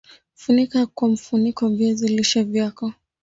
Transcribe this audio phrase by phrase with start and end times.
[0.33, 2.93] funika kwa mfuniko viazi lishe vyako